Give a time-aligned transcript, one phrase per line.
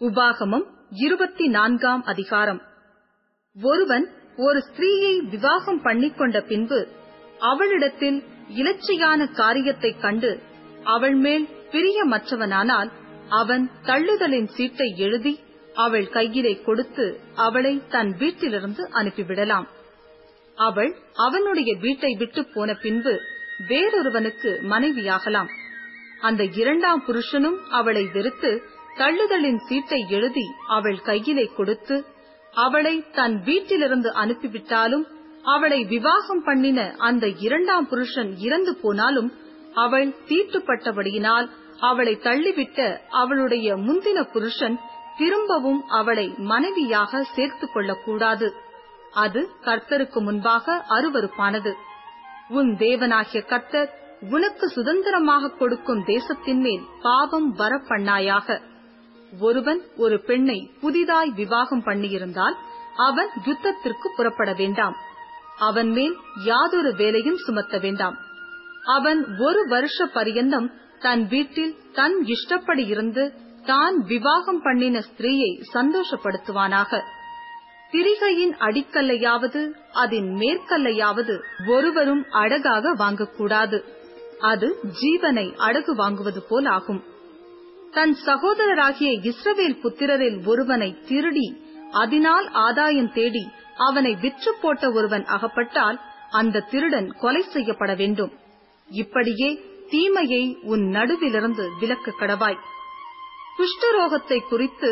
[0.00, 2.62] உபாகமம் இருபத்தி நான்காம் அதிகாரம்.
[3.62, 6.88] ஒருவன் ஒரு ஸ்திரீயை விவாகம் பண்ணிக்கொண்ட பின்பு
[7.38, 10.42] அவளிடத்தில் இலச்சையான காரியத்தைக் கண்டு
[10.84, 12.90] அவள் மேல் பிரியமற்றவனானால்
[13.28, 15.40] அவன் தள்ளுதலின் சீட்டை எழுதி
[15.74, 19.66] அவள் கையிலே கொடுத்து அவளை தன் வீட்டிலிருந்து அனுப்பிவிடலாம்.
[20.54, 23.18] அவள் அவனுடைய வீட்டை விட்டுப் போன பின்பு
[23.68, 25.48] வேறொருவனுக்கு மனைவியாகலாம்.
[26.20, 28.62] அந்த இரண்டாம் புருஷனும் அவளை வெறுத்து
[28.96, 32.04] தள்ளுதலின் சீட்டை எழுதி அவள் கையிலே கொடுத்து
[32.52, 35.04] அவளை தன் வீட்டிலிருந்து அனுப்பிவிட்டாலும்
[35.42, 39.32] அவளை விவாகம் பண்ணின அந்த இரண்டாம் புருஷன் இறந்து போனாலும்
[39.74, 41.48] அவள் தீட்டுப்பட்டபடியினால்
[41.80, 44.80] அவளை தள்ளிவிட்ட அவளுடைய முந்தின புருஷன்
[45.18, 48.54] திரும்பவும் அவளை மனைவியாக சேர்த்துக் கொள்ளக்கூடாது.
[49.12, 51.72] அது கர்த்தருக்கு முன்பாக அருவருப்பானது.
[52.48, 53.90] உன் தேவனாகிய கர்த்தர்
[54.30, 58.60] உனக்கு சுதந்திரமாக கொடுக்கும் தேசத்தின் மேல் பாவம் வரப்பண்ணாயாக.
[59.40, 62.56] ஒருவன் ஒரு பெண்ணை புதிதாய் விவாகம் பண்ணியிருந்தால்
[62.96, 64.96] அவன் யுத்தத்திற்கு புறப்பட வேண்டாம்.
[65.58, 68.16] அவன் மேல் யாதொரு வேலையும் சுமத்த வேண்டாம்.
[68.84, 73.32] அவன் ஒரு வருஷ பரியந்தம் தன் வீட்டில் தன் இஷ்டப்படி இருந்து
[73.64, 77.02] தான் விவாகம் பண்ணின ஸ்திரீயை சந்தோஷப்படுத்துவானாக.
[77.90, 83.84] திரிகையின் அடிக்கல்லையாவது அதன் மேற்கல்லையாவது ஒருவரும் அடகாக வாங்கக்கூடாது.
[84.38, 87.04] அது ஜீவனை அடகு வாங்குவது போல் ஆகும்
[87.94, 91.48] தன் சகோதரராகிய இஸ்ரவேல் புத்திரரில் ஒருவனை திருடி
[91.92, 93.44] அதனால் ஆதாயம் தேடி
[93.88, 95.98] அவனை விற்று போட்ட ஒருவன் அகப்பட்டால்
[96.30, 98.32] அந்த திருடன் கொலை செய்யப்பட வேண்டும்.
[98.88, 99.50] இப்படியே
[99.90, 102.58] தீமையை உன் நடுவிலிருந்து விலக்க கடவாய்.
[103.58, 104.90] குஷ்டரோகத்தை குறித்து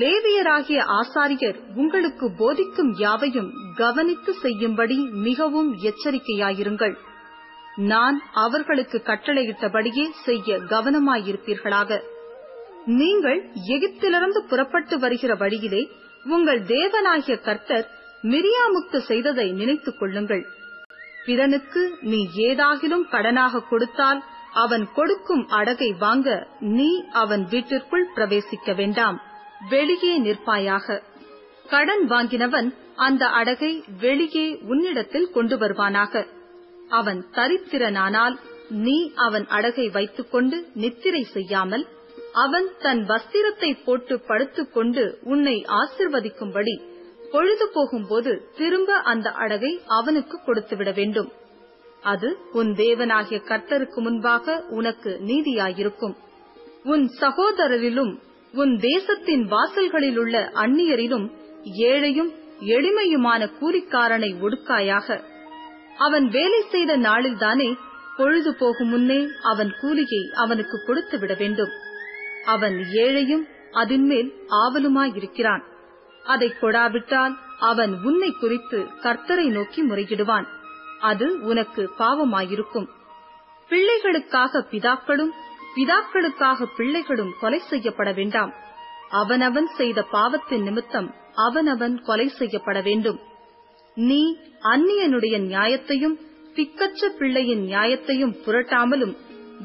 [0.00, 6.96] லேவியராகிய ஆசாரியர் உங்களுக்கு போதிக்கும் யாவையும் கவனித்து செய்யும்படி மிகவும் எச்சரிக்கையாயிருங்கள்.
[7.76, 11.98] நான் அவர்களுக்கு கட்டளையிட்டபடியே செய்ய கவனமாயிருப்பீர்களாக.
[12.86, 15.82] நீங்கள் எகிப்திலிருந்து புறப்பட்டு வருகிற வழியிலே
[16.24, 17.86] உங்கள் தேவனாகிய கர்த்தர்
[18.22, 20.44] மிரியாமுக்கு செய்ததை நினைத்துக் கொள்ளுங்கள்.
[21.26, 26.28] பிறனுக்கு நீ ஏதாகிலும் கடனாக கொடுத்தால் அவன் கொடுக்கும் அடகை வாங்க
[26.60, 26.90] நீ
[27.22, 29.18] அவன் வீட்டிற்குள் பிரவேசிக்க வேண்டாம்.
[29.68, 31.00] வெளியே நிற்பாயாக.
[31.66, 36.26] கடன் வாங்கினவன் அந்த அடகை வெளியே உன்னிடத்தில் கொண்டு வருவானாக.
[36.88, 38.36] அவன் தரித்திரனானால்
[38.68, 41.84] நீ அவன் அடகை வைத்துக்கொண்டு நித்திரை செய்யாமல்
[42.42, 46.74] அவன் தன் வஸ்திரத்தை போட்டு படுத்துக்கொண்டு உன்னை ஆசிர்வதிக்கும்படி
[47.32, 51.30] பொழுது போகும்போது திரும்ப அந்த அடகை அவனுக்கு கொடுத்துவிட வேண்டும்.
[52.02, 56.14] அது உன் தேவனாகிய கர்த்தருக்கு முன்பாக உனக்கு நீதியாயிருக்கும்.
[56.84, 58.12] உன் சகோதரரிலும்
[58.54, 61.26] உன் தேசத்தின் வாசல்களிலுள்ள அந்நியரிலும்
[61.88, 62.30] ஏழையும்
[62.74, 65.18] எளிமையுமான கூலிக்காரனை ஒடுக்காயாக.
[65.96, 67.70] அவன் வேலை செய்த நாளில்தானே
[68.16, 71.72] பொழுது போகும் முன்னே அவன் கூலியை அவனுக்கு கொடுத்துவிட வேண்டும்.
[72.46, 75.62] அவன் ஏழையும் அதன்மேல் ஆவலுமாயிருக்கிறான்.
[76.24, 80.46] அதை கொடாவிட்டால் அவன் உன்னை குறித்து கர்த்தரை நோக்கி முறையிடுவான்.
[81.00, 82.88] அது உனக்கு பாவமாயிருக்கும்.
[83.68, 85.32] பிள்ளைகளுக்காக பிதாக்களும்
[85.76, 88.52] பிதாக்களுக்காக பிள்ளைகளும் கொலை செய்யப்பட வேண்டாம்.
[89.10, 93.18] அவனவன் செய்த பாவத்தின் நிமித்தம் அவனவன் கொலை செய்யப்பட வேண்டும்.
[93.94, 94.22] நீ
[94.62, 96.16] அந்நியனுடைய நியாயத்தையும்
[96.54, 99.16] திக்கற்ற பிள்ளையின் நியாயத்தையும் புரட்டாமலும்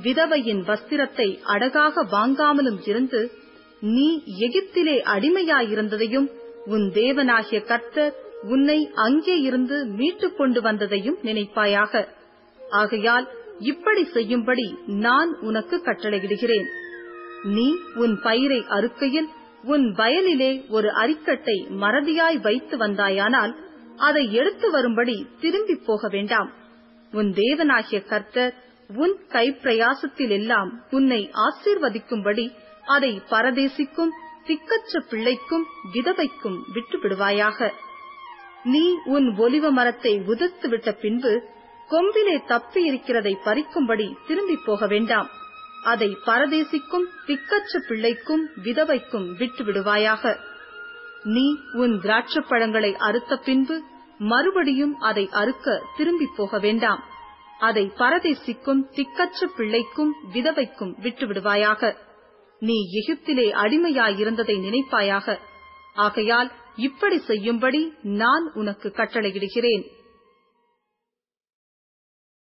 [0.04, 3.32] விதவையின் வஸ்திரத்தை அடகாக வாங்காமலும் இருந்து
[3.80, 6.28] நீ எகிப்திலே அடிமையாயிருந்ததையும்
[6.66, 12.08] உன் தேவனாகிய கர்த்தர் உன்னை அங்கே இருந்து மீட்டுக் கொண்டு வந்ததையும் நினைப்பாயாக.
[12.70, 13.28] ஆகையால்
[13.60, 16.68] இப்படி செய்யும்படி நான் உனக்கு கட்டளையிடுகிறேன்.
[17.44, 19.30] நீ உன் பயிரை அறுக்கையில்
[19.64, 23.54] உன் வயலிலே ஒரு அரிக்கட்டை மறதியாய் வைத்து வந்தாயானால்
[23.98, 26.50] அதை எடுத்து வரும்படி திரும்பி போக வேண்டாம்.
[27.14, 28.54] உன் தேவனாகிய கர்த்தர்
[28.96, 32.54] உன் கைப்பிரயாசத்திலெல்லாம் உன்னை ஆசீர்வதிக்கும்படி
[32.86, 34.12] அதை பரதேசிக்கும்
[34.46, 37.72] திக்கற்ற பிள்ளைக்கும் விதவைக்கும் விட்டுவிடுவாயாக.
[38.64, 41.44] நீ உன் ஒலிவ மரத்தை உதிர்த்து விட்ட பின்பு
[41.90, 45.30] கொம்பிலே தப்பி இருக்கிறதை பறிக்கும்படி திரும்பி போக வேண்டாம்.
[45.84, 50.36] அதை பரதேசிக்கும் திக்கற்ற பிள்ளைக்கும் விதவைக்கும் விட்டுவிடுவாயாக.
[51.24, 53.82] நீ உன் திராட்சப்பழங்களை அறுத்த பின்பு
[54.18, 57.10] மறுபடியும் அதை அறுக்க திரும்பி போக வேண்டாம்.
[57.62, 61.96] அதை பரதேசிக்கும் திக்கற்ற பிள்ளைக்கும் விதவைக்கும் விட்டுவிடுவாயாக.
[62.60, 65.38] நீ எகிப்திலே அடிமையாயிருந்ததை நினைப்பாயாக.
[65.94, 69.84] ஆகையால் இப்படி செய்யும்படி நான் உனக்கு கட்டளையிடுகிறேன்.